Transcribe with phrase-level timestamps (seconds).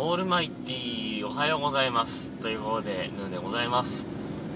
[0.00, 4.06] オールマイティーおはようございますということでヌーでございます。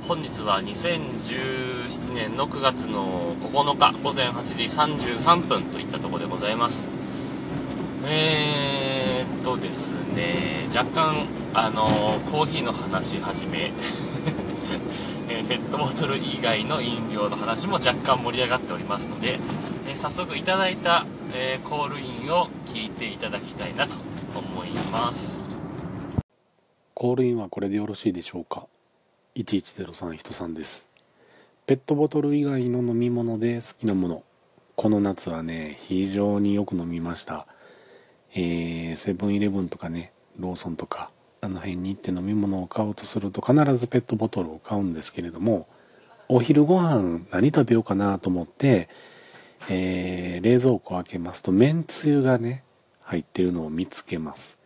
[0.07, 6.93] 本日は2017年の9月の9日午前8時33分といったところでございます。
[8.07, 11.87] えーっとですね若干あの
[12.31, 13.73] コーヒーの話始め
[15.29, 19.41] えペットボトル以外の飲料の話も若干盛り上がっておりますので、
[19.89, 21.05] え早速いただいた、
[21.35, 25.49] えー、コールインを聞いていただきたいなと思います。
[26.95, 28.67] コールインはこれでよろしいでしょうか
[29.37, 30.89] ？1103人さんです。
[31.67, 34.23] ペットボトル以外の飲み物で好きなもの。
[34.77, 37.47] この夏はね非常によく飲みました。
[38.35, 45.67] え、セブンイレブンとかねローソンとかあの辺に行って飲み物を買おうとすると必ずペットボトルを買うんですけれども
[46.29, 48.89] お昼ご飯何食べようかなと思って、
[49.69, 52.63] えー、冷蔵庫開けますとめんつゆがね
[53.13, 54.59] 入ってるのを見つけます。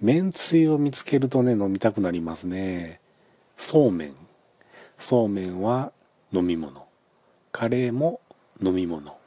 [0.00, 3.00] めんつゆを見つけるとね、飲みたくなりますね。
[3.58, 4.14] そうめん。
[4.98, 5.92] そうめんは
[6.32, 6.86] 飲み物。
[7.52, 8.20] カレーも
[8.62, 9.18] 飲み物。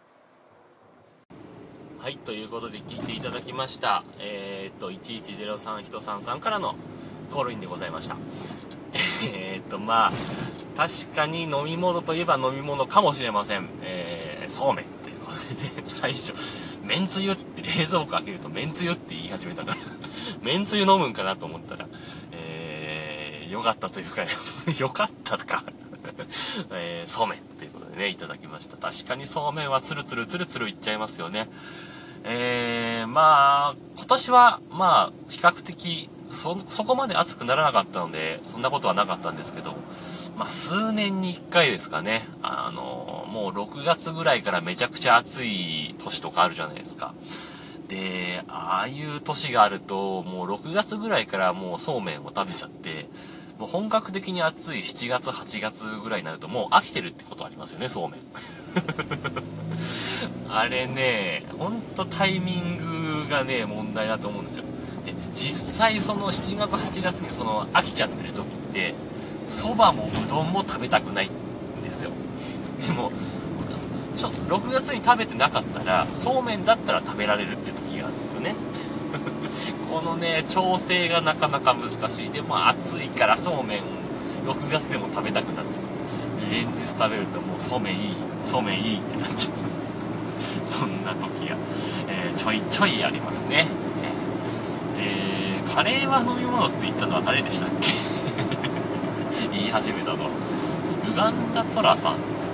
[1.99, 4.03] はい、ということで聞いていただきました。
[4.19, 6.75] えー、っと、1103人さんからの
[7.31, 8.17] コールインでございました。
[9.31, 10.11] えー、っと、まあ、
[10.75, 13.67] 確かに飲み物といえば飲み物かもしれません。
[13.83, 16.33] えー、そうめんということでね、最初、
[16.83, 19.77] めんつゆって冷蔵庫開けるとめんつゆって言い始めたから
[20.41, 21.87] めんつゆ飲むんかなと思ったら、
[22.31, 24.23] えー、よかったというか
[24.79, 25.63] よかったか
[26.71, 28.77] えー、そうめんということでね、いただきました。
[28.77, 31.49] 確かにそうめんはツルツルツルツルいっちゃいますよね。
[32.23, 39.75] えー、まあ、今年は、まあ、比較的、そ、そこまで暑くならなかったので、そんなことはなかったんですけど、
[40.35, 47.13] まあ、数年に1回ですかね、あの、もう6月ぐらいからめちゃくちゃ暑い年とかあるじゃないですか。
[47.87, 53.07] で、ああいう年があると、もう6月ぐらいからもうそうめんを食べちゃって、
[53.59, 58.19] もう本格的に暑い7月、8月ぐらいになるともう飽きてるってことありますよね、そうめん。
[60.49, 62.77] あれね、ほんとタイミン
[63.25, 64.65] グがね、問題だと思うんですよ。
[65.05, 68.93] で、実際その7月、8月にその飽きちゃってる時って、
[69.47, 72.09] 蕎麦もうどんも食べたくないんですよ。
[72.85, 73.11] でも、
[74.15, 78.55] ちょ6月に食べてなかったら、そうめんだったら食べられるって時があるよね。
[79.91, 82.29] このね、調整がなかなか難しい。
[82.29, 83.79] でも暑いからそうめん、
[84.47, 85.79] 6月でも食べたくなって
[86.49, 89.55] 連日食べるともうそうめんいい、そうめんいいってなっちゃう。
[90.65, 91.57] そんな時が、
[92.07, 93.67] えー、ちょいちょいありますね。
[94.95, 97.89] えー、で、カレーは飲み物って言ったのは誰でしたっけ？
[99.51, 100.25] 言い始めたの。
[100.25, 102.49] ウガンダトラさんです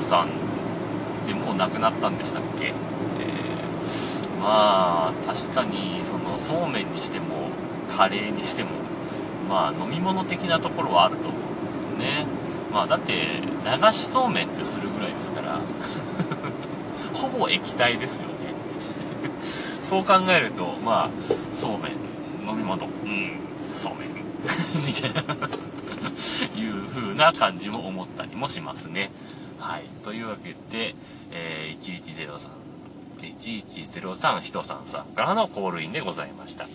[0.00, 0.28] さんっ
[1.26, 2.66] てもう亡くなったんでしたっけ？
[2.66, 2.72] え
[4.40, 7.24] まあ確かにそのそうめんにしても
[7.88, 8.70] カレーにしても
[9.48, 12.26] まあ飲み物的なところはあると思うんですよね。
[12.72, 15.60] まあだって流しそうめんってするぐらいですから
[17.14, 18.34] ほぼ液体ですよね。
[19.80, 21.08] そう考えるとまあ
[21.54, 21.92] そうめん
[22.50, 24.08] 飲み物うんそうめん
[24.86, 25.24] みたいない
[26.68, 29.10] う風な感じも思ったりもしますね。
[29.64, 29.82] はい。
[30.04, 30.94] というわけで、
[31.32, 32.50] えー、1103
[33.22, 34.86] 1103人さん。
[34.86, 36.66] さんからのコールインでございました。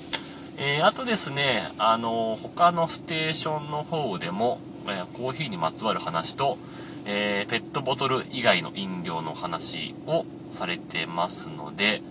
[0.58, 6.58] えー、あとですね、あのー、他のステーションの方でも、えー、コーヒーにまつわる話と、
[7.06, 12.02] えペットボトル以外の飲料の話をされてますので、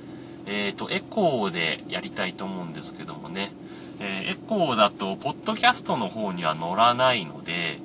[0.46, 3.50] えっ、と、エコーでやりたいと思うんですけどもね、
[4.00, 7.78] えエコーだと、ポッドキャストの方には載らないので、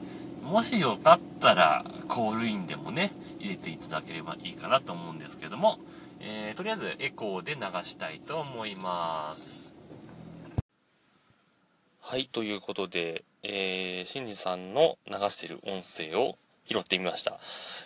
[0.44, 5.80] もしよかったら、コールインでもね、入れていただければいいかなと思うんですけども、
[6.20, 9.74] えー、とりあえずエコーで流したいと思います。
[12.02, 17.40] はい、ということで、えー、シンジさんの流してる音声を拾ってみました。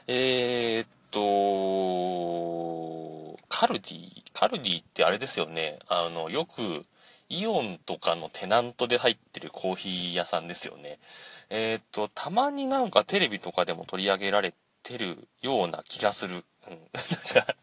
[0.07, 5.79] えー、っと、カルディ、カルディってあれですよね。
[5.87, 6.85] あの、よく、
[7.29, 10.99] イオンとかのテナントで入ってるコーヒー屋さんですよね。
[11.49, 14.53] えー、っと、たまになんかテレビとかでも取り上げられ
[14.83, 16.43] てるような気がする。
[16.69, 16.77] うん。
[17.35, 17.55] なんか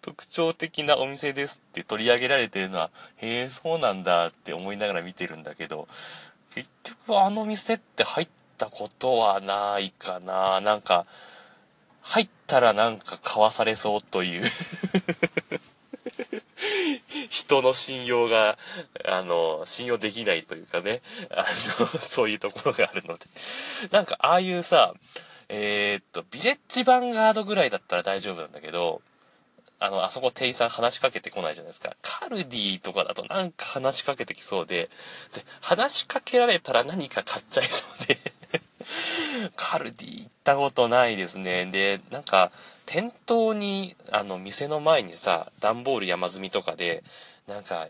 [0.00, 5.88] 特徴的なお店ですって取り上げられてるのは、へえ、そうなんだって思いながら見てるんだけど、
[6.50, 8.28] 結局あの店って入っ
[8.58, 10.60] たことはないかな。
[10.60, 11.06] なんか、
[12.02, 14.42] 入ったらなんか買わされそうという
[17.30, 18.58] 人の信用が、
[19.04, 21.44] あの、信用できないというかね、あ
[21.80, 23.26] の、 そういうところがあるので。
[23.90, 24.94] なんか、ああいうさ、
[25.48, 29.02] えー、っと、ビレッジヴァンガードぐらいだったら大丈夫なんだけど、
[29.78, 31.94] あの、あそこ店員さん話しかけてこないじゃないですか。
[32.00, 34.88] カルディとかだとなんか話しかけてきそうで、
[35.34, 38.18] で、話しかけられたら何か買っちゃいそうで
[39.56, 41.66] カルディ行ったことないですね。
[41.66, 42.50] で、なんか、
[42.86, 47.02] 店頭に、あの、店の前にさ、段ボール山積みとかで、
[47.46, 47.88] なんか、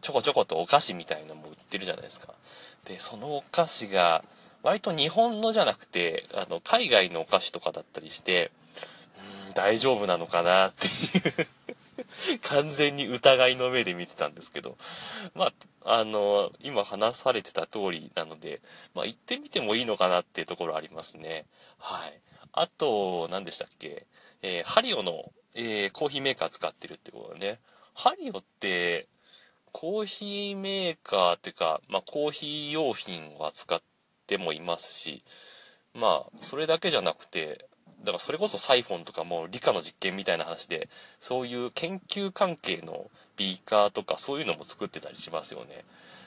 [0.00, 2.34] ちょこちょことお菓子みたいのも売ってるじゃないですか。
[2.84, 4.24] で、そのお菓子が、
[4.62, 8.50] 割と日本のじゃなくて、あの、海外のお菓子とかだったりして、
[9.48, 10.90] うん、大丈夫なのかなってい
[11.42, 14.76] う 完全に疑いの目で見てたんですけど、
[15.34, 15.52] ま
[15.84, 18.60] あ、あの、今話されてた通りなので、
[18.94, 21.44] まあ、行ってみてもいいのかなっていうところありますね。
[21.78, 22.20] はい。
[22.56, 24.06] あと、何でしたっけ？
[24.42, 27.58] えー、ハリオの、えー、コーヒーメーカー使ってるってことね。
[27.94, 29.08] ハリオって、
[29.72, 33.80] コーヒーメーカーっていうか、まあ、コーヒー用品を扱っ
[34.28, 35.24] てもいますし、
[35.94, 37.66] まあ、それだけじゃなくて、
[38.00, 45.84] だからそれこそサイフォンとかも理科の実験みたいな話で、そういう研究関係のビーカーとかそういうのも作ってたりしますよね。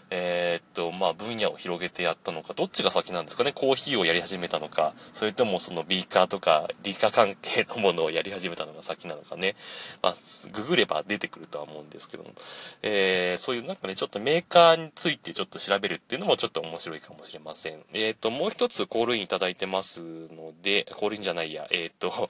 [0.09, 9.55] えー、と、まあ、分野を広げてやったのか、どっちが先なんですかね、コーヒーをやり始めたのか、それともそのビーカーとか理科関係のものをやり始めたのが先なのかね、
[10.03, 10.13] まあ、
[10.53, 12.29] ググれば出てくるとは思うんですけども、
[12.83, 17.79] えー、そういうなんかね、ちょっとメーカーについてちょっと調べるっていうのもちょっと面白いかもしれません。
[17.93, 22.29] えー、と、もう一つコールインいただいてますので、コールインじゃないや、えっと、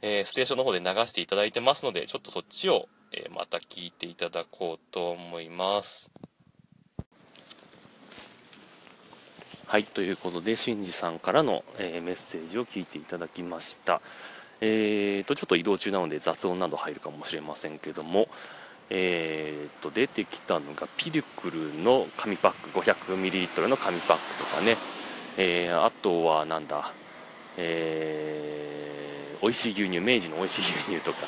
[0.00, 6.10] えステーションの方で流していただいてますので、ちょっとそっちを、えまた聞いていただこうと思います。
[9.72, 14.02] はい、ということで、しんじさんからの、えー、メッセージを聞いていただきました。
[14.60, 18.28] えーと、ちょっと移動中なので雑音など入るかもしれませんけども、
[18.90, 24.76] えーと、出てきたのがピルクルの紙パック、500ml の紙パックとかね、
[25.38, 26.92] えー、あとはなんだ、
[27.56, 31.20] えー、美味しい牛乳、明治の美味しい牛乳とか、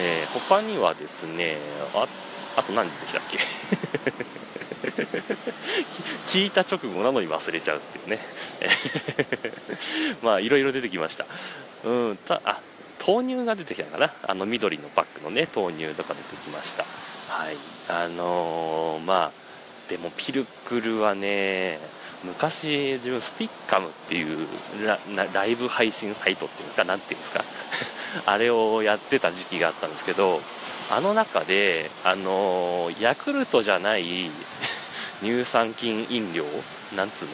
[0.00, 1.56] えー、他にはですね、
[1.94, 2.08] あ
[2.56, 4.39] あと何出てきたっけ？
[6.28, 8.18] 聞いた直後なのに忘れちゃうっていうね。
[10.22, 11.26] まあいろいろ出てきました。
[11.84, 12.60] うんたあ
[13.06, 14.12] 豆乳が出てきたかな？
[14.22, 16.84] あの緑のパックのね豆乳とか出てきました。
[17.28, 17.56] はい。
[17.88, 19.40] あのー、まあ
[19.88, 21.78] でもピルクルはね
[22.22, 24.46] 昔自分スティッカムっていう
[25.32, 27.44] ライブ配信サイトっていうか何ていうんですか？
[28.32, 30.40] あれをやってた時期があったんですけど
[30.90, 34.30] あの中であのー、ヤクルトじゃない
[35.22, 36.44] 乳酸菌飲料？
[36.96, 37.32] なんつうの？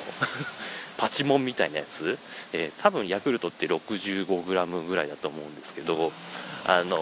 [0.98, 2.18] パチモンみたいなやつ、
[2.54, 6.10] えー、多分ヤクルトって 65g ぐらいだと思うんですけど
[6.66, 6.96] あの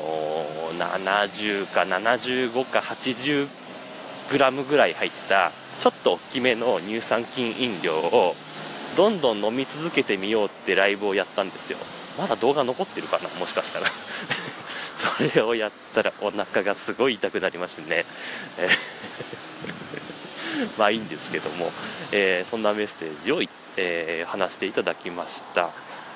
[0.72, 8.34] ー、70か75か 80g ぐらい入ったちょっと大きめの乳酸菌飲料を
[8.96, 11.78] どんどん飲み続けてみようってライブをやったんですよ。
[12.18, 13.28] まだ動画残ってるかな？
[13.40, 13.90] もしかしたら。
[14.96, 18.04] それをやったらお腹がすごい痛くなりましてね、
[18.58, 18.68] え
[20.78, 21.70] まあいいんですけども、
[22.12, 23.42] えー、そんなメッセージを、
[23.76, 25.70] えー、話していただきました。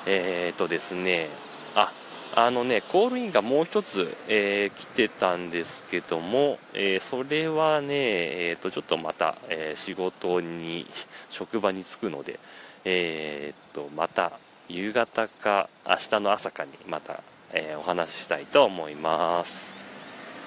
[0.07, 1.29] えっ、ー、とですね、
[1.75, 1.91] あ、
[2.37, 10.87] あのね、コールインがもう一つ、えー、来てたんですけども、え、それはね、えー、とちょっとまた、え仕事に、
[11.31, 12.39] 職場に着くので、
[12.85, 14.33] えー、とまた
[14.69, 17.21] 夕方か明日の朝かにまた、
[17.53, 19.67] えお話ししたいと思います。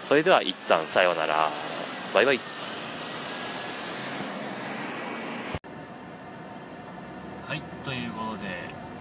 [0.07, 1.49] それでは一旦さようなら。
[2.13, 2.61] バイバイ。
[7.83, 8.47] ということで、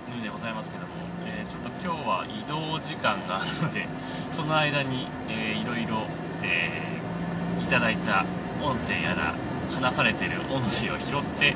[0.09, 0.93] ヌーでございますけども、
[1.27, 3.87] えー、ちょっと今日は移動時間があるので、
[4.33, 6.07] その間に、えー、いろいろ、
[6.43, 8.25] えー、いただいた
[8.63, 9.35] 音声やら、
[9.75, 11.55] 話されてる音声を拾って、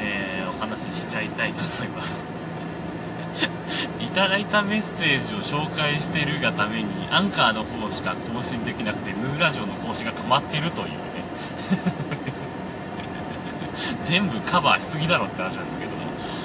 [0.00, 2.26] えー、お話ししちゃいたいと思います。
[4.00, 10.96] いただいたメッセージを紹介してるがために、アンカーの方しか更新できなくて、ヌーラジオの更新が止まってるというね。
[14.04, 15.96] 全部カバーしすぎだろって話なんですけども。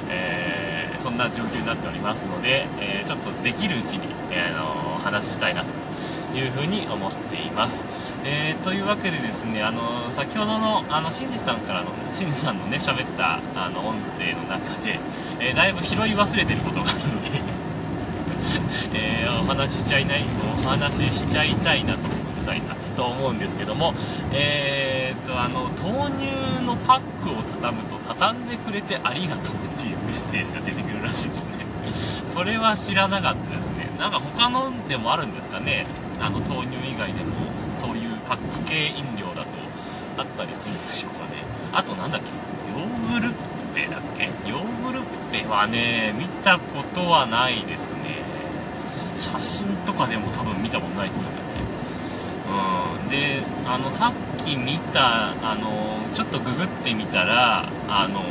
[0.09, 0.42] えー、
[1.03, 5.67] そんな状況になっておりますので、えー、ちょっとできるうちに、えー、あの話したいなと
[6.33, 8.15] いうふうに思っています。
[8.23, 14.97] えー、というわけでですね、あの先ほどのあの新次さんからの新次さんのね喋ってたあの音声の中で、
[15.41, 17.29] え、だいぶ拾い忘れてることがあるので
[19.27, 20.23] え、お話ししちゃいない
[20.65, 23.93] お話ししちゃいたいなとうるさいなと思うんですけども、
[24.31, 31.65] えー、とあの豆乳のパックを畳むと畳んでくれてありがとうっていうメッセージが出てくるらしいですね。
[32.25, 33.89] それは知らなかったですね。
[33.99, 35.85] なんか他のでもあるんですかね。
[36.21, 37.33] あの豆乳以外でも
[37.75, 39.49] そういうパック系飲料だと
[40.17, 41.43] あったりするんでしょうかね。
[41.73, 42.27] あとなんだっけ。
[42.79, 43.33] ヨーグルッ
[43.75, 44.25] ペだっけ。
[44.49, 48.23] ヨーグルッペはね見たことはないですね。
[49.17, 51.53] 写真とかでも多分見たことないと思うんだよね。
[53.03, 53.09] うん。
[53.09, 55.71] であのさっき見たあの
[56.13, 58.21] ちょっとググってみたらあの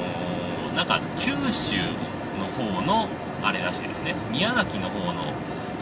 [0.76, 1.76] なんか九州
[2.38, 3.08] の方の
[3.42, 4.14] あれらしいですね。
[4.30, 5.22] 宮崎の方の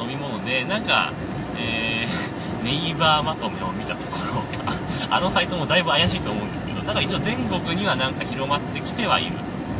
[0.03, 1.13] 飲み物でなんか
[1.59, 4.43] えー、 ネイバーまとめを見たところ
[5.11, 9.33] あのサイトもだいぶ怪しいと思うんですけどなんか一応全国にはなんか広まってきてはいる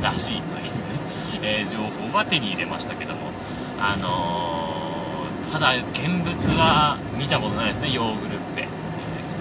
[0.03, 0.71] らしいというね、
[1.43, 3.31] えー、情報は手に入れましたけども。
[3.83, 7.91] あのー、ただ現物は見たことないですね。
[7.91, 8.40] ヨーグル、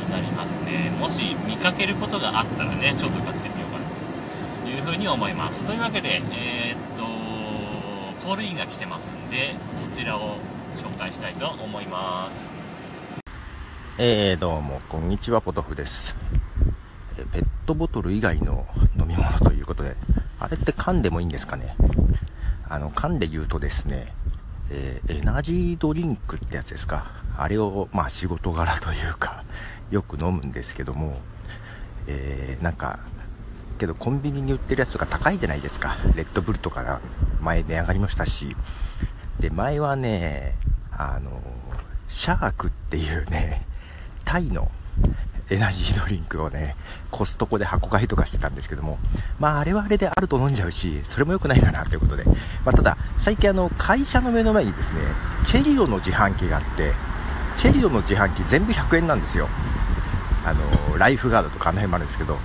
[0.09, 0.91] なりますね。
[0.99, 3.85] もし見かけることがあったらねちょっと買ってみようかな
[4.63, 5.65] というふうに思います。
[5.65, 10.37] というわけでえー、っとコールインが来てますんでそちらを
[10.75, 12.51] 紹介したいと思います。
[13.97, 16.15] えー、どうもこんにちはポトフです。
[17.33, 18.65] ペットボトル以外の
[18.97, 19.97] 飲み物ということで
[20.39, 21.75] あれって缶でもいいんですかね？
[22.69, 24.13] あの缶で言うとですね、
[24.69, 27.11] えー、エナジードリンクってやつですか？
[27.37, 29.38] あれをまあ仕事柄というか
[29.91, 31.17] よく飲むんですけども、
[32.07, 32.99] えー、なんか
[33.79, 35.97] けどコンビニに売ってるやつとか高いじゃないですか。
[36.15, 36.99] レッドブルとか
[37.41, 38.55] 前値上がりましたし。
[39.39, 40.55] で前はね
[40.91, 41.41] あの、
[42.09, 43.65] シャークっていうね、
[44.25, 44.69] タイの
[45.49, 46.75] エナジードリンクをね、
[47.09, 48.99] コストコで箱買いとかしてたんですけども、
[49.39, 52.33] まああれはあれであると飲んじゃうし、それも良くないかなということで、ま
[52.65, 54.99] あ、ただ、最近あの、会社の目の前にですね、
[55.45, 56.93] チェリオの自販機があって、
[57.57, 59.47] チェリオの自販機全部100円なんですよ。
[60.45, 62.37] あの、ライフガードとかあの辺もあるんですけど、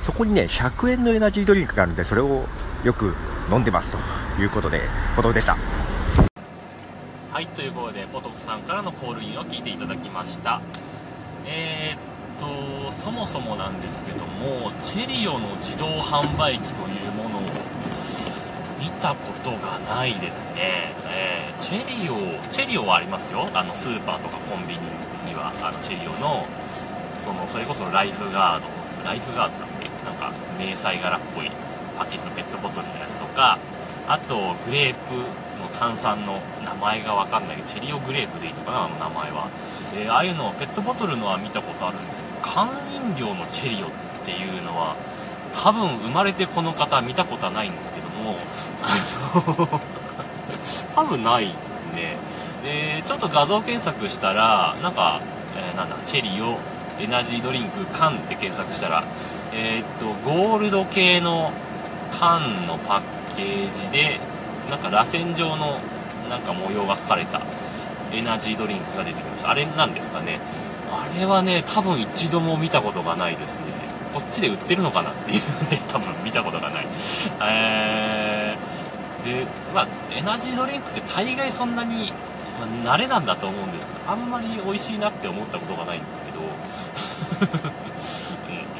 [0.00, 2.46] そこにね、100円のエナジードリンクがあるんで、それを
[2.84, 3.14] よく
[3.50, 3.98] 飲んでますと
[4.40, 4.82] いうことで、
[5.16, 5.56] ことでした。
[7.38, 10.60] はいということでポトフさんからのコールインを聞いていただきました。
[11.46, 17.40] えー、っとそもそもなんですけどもチェリオの自動販売機というものを
[18.80, 23.48] 見たことがないですね、えー、チェリオチェリオはありますよ。
[23.54, 24.80] あのスーパーとかコンビニ
[25.30, 26.44] にはあのチェリオの
[27.18, 28.66] そのそれこそライフガード
[29.04, 29.88] ライフガードだっけ？
[30.04, 31.50] なんか迷彩柄っぽい
[31.98, 33.58] パッケージのペットボトルのやつとか
[34.08, 35.14] あとグレープ
[35.60, 38.84] の炭酸の名前が分かんないけどチェリオグレープでいいのかな？
[38.84, 39.48] あの名前は、
[39.94, 43.90] えー、ああいうのペットボトルのは見たことあるんですけど缶飲料のチェリオっ
[44.24, 44.96] ていうのは
[45.52, 48.36] 多分生まれてこの方見たことはないんですけども
[50.94, 52.16] 多分ないですね。
[52.64, 55.20] でちょっと画像検索したらなんか、
[55.56, 56.58] えー、なんだチェリオ
[57.00, 59.04] エナジードリンク缶って検索したら
[59.54, 61.50] えー、っとゴールド系の
[62.12, 64.18] 缶のパッケージで
[64.70, 65.78] なんか螺旋状の
[66.28, 67.40] なんか模様が描かれた
[68.12, 69.50] エナジードリンクが出てきました。
[69.50, 70.38] あれなんですかね。
[70.90, 73.66] あれはね多分一度も見たことがないですね。
[74.14, 75.36] こっちで売ってるのかなっていう
[75.70, 76.86] ね 多分見たことがない。
[77.42, 79.86] えー、でまあ
[80.16, 82.12] エナジードリンクって大概そんなに、
[82.58, 86.46] まあ、慣れなんだと思うんですけどあんまり美味しいなって思ったことがないんですけど、 うん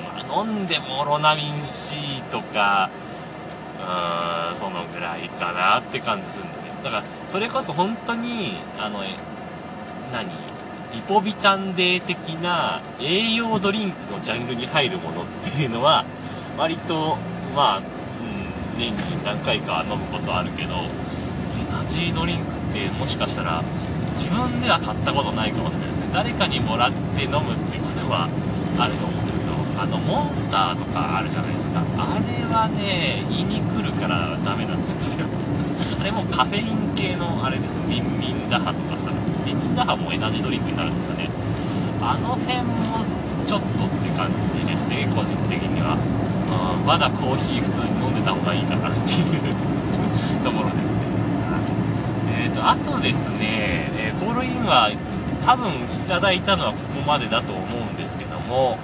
[0.05, 2.91] まあ、飲んでもロナミン C とか
[4.51, 6.59] うんそのぐらいかなって感じするんだね。
[6.83, 9.01] だからそれこそ本当にあの
[10.13, 10.49] 何？
[10.95, 16.05] リポビタンデー的な栄養ドリンクのジャンルに入るものっていうのは
[16.57, 17.17] 割と
[17.55, 20.75] まあ、うん、年に何回か飲むことあるけど
[21.69, 23.63] エナジードリンクってもしかしたら
[24.17, 26.09] 自分では買ったことないかもしれないですね。
[26.13, 28.29] 誰かにもらって飲むってことは
[28.81, 31.85] あると思うんですけどあのモンスターとかあるじゃないですか。
[31.85, 35.27] あれはね胃に来るからダメなんですよ。
[36.01, 37.85] あれもカフェイン系のあれですよ。
[37.85, 39.13] ミンミンダハとかさ。
[39.45, 41.29] ミンミンダハもエナジードリンクになるんだね。
[42.01, 43.05] あの辺も
[43.47, 45.09] ちょっとって感じですね。
[45.15, 49.55] 個人的には、うん、まだコーヒー普通に飲んでた方がいいかなっていう
[50.45, 50.98] ところです、
[52.59, 54.91] とあとですね、えー、コールインは
[55.45, 58.77] 多分いただいたのはここまでだと思うんですけども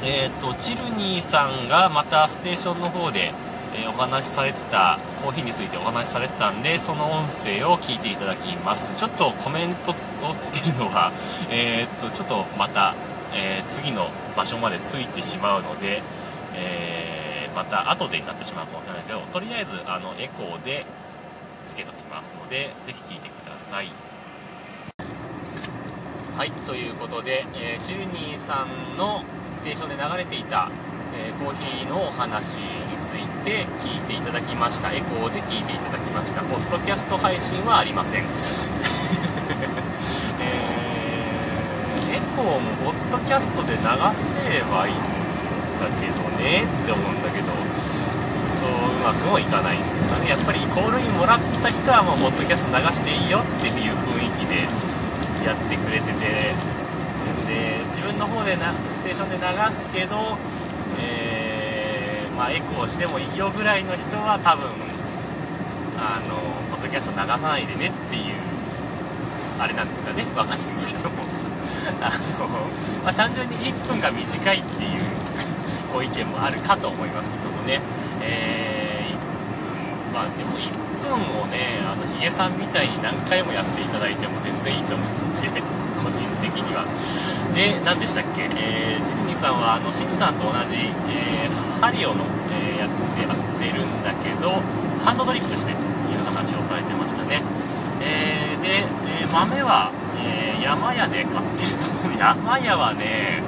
[0.00, 3.32] えーと、チルニーさんがまたステーションの方で、
[3.74, 8.96] えー、お話しされてたコーヒーについてお話しされてたんでその音声を聞いていただきます。
[8.96, 11.10] ちょっとコメントをつけるのは、
[11.50, 12.94] えーと、ちょっとまた、
[13.34, 16.00] えー、次の場所まで着いてしまうので、
[16.54, 20.86] えー、また後でになってしまうかもしれないけどとりあえずあのエコーで
[21.68, 23.88] つけときますのでぜひ聞いてください。
[26.36, 30.70] はいということで、えー、チルニーさんのステーションで流れていた、
[31.18, 32.62] えー、コーヒーのお話に
[32.98, 34.92] ついて聞いていただきました。
[34.92, 36.42] エコーで聞いていただきました。
[36.42, 43.78] ポッドキャスト配信はありません、 えー、エコーもポッドキャストで流
[44.14, 44.96] せばいいん
[45.80, 47.97] だけどねって思うんだけど。
[48.48, 48.72] そうう
[49.04, 50.30] まくもいかないんですかね。
[50.30, 54.64] やっぱりコールインもらった人はもうポッドキャスト流していいよっていう雰囲気で
[55.44, 56.78] やってくれてて。
[57.48, 60.36] で自分の方でなステーションで流すけど、
[61.00, 64.68] えーまあ、エコーしてもいいよぐらいの人は多分
[65.96, 66.36] あの
[66.70, 68.22] ポッドキャスト流さないでねっていう
[69.58, 70.22] あれなんですかね。
[70.36, 71.24] わかんないですけども。
[72.00, 72.46] あの、
[73.04, 75.00] まあ、単純に1分が短いっていう
[75.92, 77.80] ご意見もあるかと思いますけどもね、
[78.28, 80.68] えー、1分まあでも1
[81.02, 85.08] 分をねあのヒゲさんみたいに何回もやっていただいても全然いいと思っ
[85.40, 85.48] て
[85.98, 86.84] 個人的には。
[87.54, 94.62] で何でしたっけ、えー、ジミニさんはあのシンジさんと同じ、えー、ハリオの、えー、やつでやってるんだけど
[95.02, 97.42] ハンドドリップしてという話をされてましたね、
[98.00, 98.84] えー、で、
[99.24, 99.90] え豆は、
[100.22, 102.18] え山屋で買ってると思う。
[102.18, 103.42] 山屋はね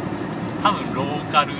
[0.62, 1.52] 多分ローカル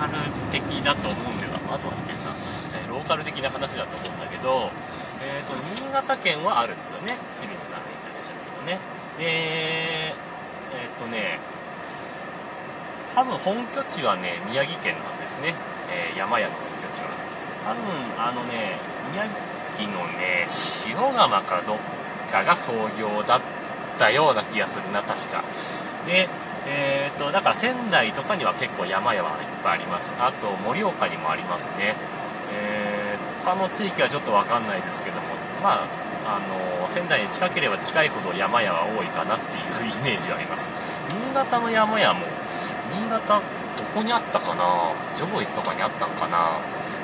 [0.00, 0.16] カル
[0.48, 1.52] 的だと思うんだよ。
[1.68, 4.72] あとは言ってるな、えローカル的な話だと思うんだけど
[5.20, 7.12] えーと、新潟県はあるんだよね。
[7.36, 8.80] ちびんさんがいらっしゃるけどね。
[9.20, 10.14] でえ
[10.88, 11.36] っ、ー、とね
[13.14, 15.52] 多分本拠地はね宮城県のはずですね、
[15.92, 17.12] えー、山屋の本拠地は。
[17.68, 17.84] 多分
[18.16, 18.80] あのね
[19.12, 19.28] 宮
[19.76, 20.48] 城のね
[20.88, 21.78] 塩釜かどっ
[22.32, 23.40] かが創業だっ
[23.98, 25.44] たような気がするな確か。
[26.06, 26.28] で
[26.66, 29.26] えーと、だから仙台とかには結構山々いっ
[29.64, 30.14] ぱいあります。
[30.20, 31.94] あと盛岡にもありますね、
[32.52, 35.22] えー、他の地域はちょっと分かんないですけども
[35.62, 35.86] まあ
[36.26, 36.38] あ
[36.82, 40.70] の仙台に近ければ近いほど山々は多いかなっていうイメージはあります。
[41.08, 42.26] 新潟の山々も
[42.92, 44.92] 新潟どこにあったかな？
[45.16, 46.60] 上越とかにあったんかな？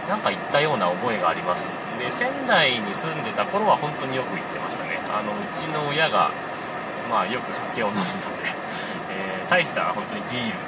[0.07, 1.81] なんか行ったような覚えがあります。
[1.99, 5.01] で仙台に住んでた頃は本当によく行ってましたね。
[5.11, 6.31] あのうちの親が
[7.11, 8.05] まあよく酒を飲むの
[8.37, 8.53] で、
[9.49, 10.67] 大した本当にビールとか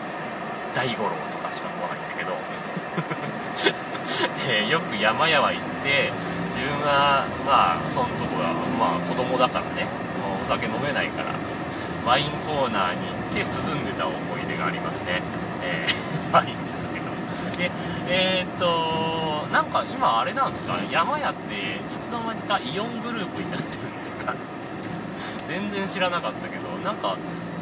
[0.74, 2.32] 大五郎とかしか飲まないんだけど。
[4.48, 6.10] えー、よく山々行って
[6.48, 9.86] 自分はまあそのとこはまあ子供だからね。
[10.40, 11.34] お酒飲めないから。
[12.06, 15.20] ワインコーナーに行って涼んでた思い出がありますね、
[15.62, 17.06] えー、 ワインですけど。
[17.58, 17.70] で
[18.08, 20.76] えー、っとなんか今あれなんですか？
[20.90, 21.58] 山屋ってい
[22.00, 24.32] つの間にかイオングループになってるんですか
[25.46, 26.68] 全然知らなかったけど。
[26.84, 27.16] なんか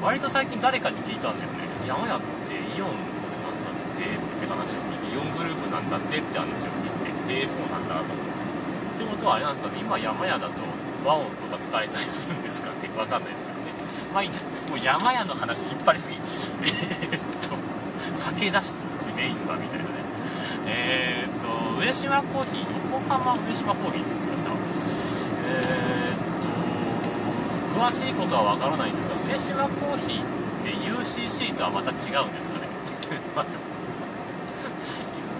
[0.07, 1.67] 割と最近誰かに聞いたんだよね。
[1.83, 2.95] 山屋ってイオン
[3.43, 6.95] なんだってって話を聞いてイオングループなんだってって話を聞い
[7.27, 9.03] てええー、そうなんだと思って。
[9.03, 9.83] ってことはあれなんですかね。
[9.83, 10.63] 今山屋だと
[11.05, 12.87] 和音とか使えたりするんですかね。
[12.97, 13.75] わかんないですけどね。
[14.15, 14.31] まあいい
[14.71, 16.23] もう山屋の話引っ張りすぎ。
[16.23, 17.59] えっと
[18.15, 19.91] 酒出す地メインはみたいなね。
[20.71, 24.07] えー、っと上島コーヒー横浜上島コーヒー。
[24.07, 24.55] って言ってました
[25.35, 26.47] えー、っと
[27.77, 30.25] 詳しいことはわからないんですが上島コーヒーっ
[30.65, 32.65] て UCC とはまた違うんですかね。
[33.37, 33.51] また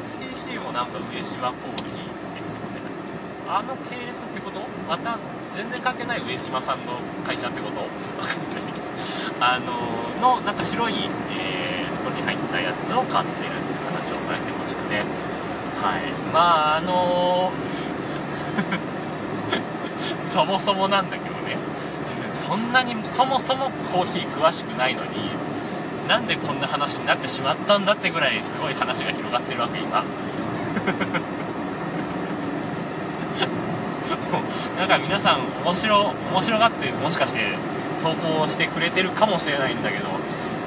[0.05, 2.85] UCC もなんか上島コーヒーでしたよね
[3.49, 4.61] あの系列ってこと？
[4.87, 5.17] また
[5.53, 6.93] 全然関係ない上島さんの
[7.25, 7.81] 会社ってこと？
[9.41, 9.73] あの
[10.37, 15.05] のなんか白い、えー、袋に入ったやつを買ってるって話をされてましたね。
[15.81, 16.03] はい。
[16.35, 21.36] まああのー、 そもそもなんだけど。
[22.37, 25.09] そんなにそもそもコーヒー詳しくないのに
[26.07, 30.05] なんでこんな話になってしまったんだってぐらいすごい話が広がってるわけ今。
[34.79, 37.41] なんか皆さん面白面白がってもしかして
[38.03, 40.07] 投稿してくれてるかもしれないんだけど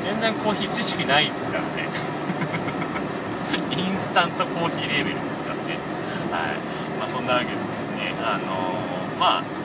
[0.02, 1.88] 全然コーヒー知識ないですからね。
[3.78, 5.78] インスタントコーヒーレーベルですからね。
[6.32, 6.58] はい。
[7.00, 9.59] まあそんなわけでですねあのー、まあ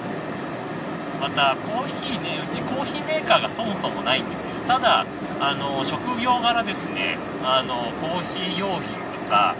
[1.24, 4.56] またコーヒーねうちコーヒーメーカーがそもそもないんですよ。
[4.68, 5.06] ただ
[5.40, 8.92] あの職業柄ですねあのコーヒー用品
[9.24, 9.56] とか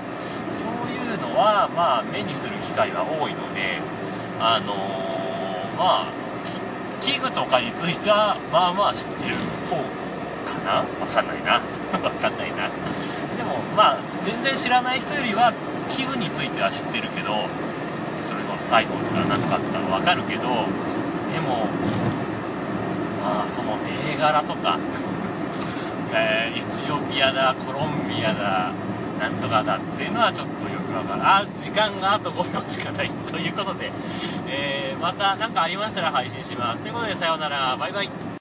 [0.53, 3.81] そういうのはまあ目にする機会が多いので
[4.41, 4.77] あのー、
[5.81, 6.13] まあ
[7.01, 9.37] 器具とかについてはまあまあ知ってる
[9.73, 9.81] 方
[10.45, 10.85] かな？
[10.85, 11.65] わかんないな。
[12.05, 12.69] わかんないな。
[12.69, 15.55] でもまあ全然知らない人よりは
[15.89, 17.49] 器具については知ってるけど
[18.21, 20.45] それこそ最後とか何とかとかわかるけど
[21.35, 21.67] でも
[23.23, 24.79] まあその銘柄とか
[26.17, 28.71] えー、エチオピアだコロンビアだ
[29.19, 33.91] なんとかだっていうのはちょっとよくわからあ時間があと5秒しかないということで、
[34.49, 36.83] えー、また何かありましたら配信します。
[36.83, 37.77] ということでさようなら。
[37.77, 38.25] バイバイ。